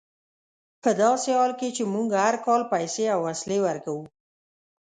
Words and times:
په 0.81 0.89
داسې 1.01 1.29
حال 1.37 1.51
کې 1.59 1.69
چې 1.75 1.83
موږ 1.93 2.07
هر 2.23 2.35
کال 2.45 2.61
پیسې 2.73 3.05
او 3.13 3.19
وسلې 3.27 3.59
ورکوو. 3.65 4.03